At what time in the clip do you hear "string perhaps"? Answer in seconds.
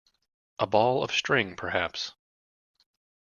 1.11-2.13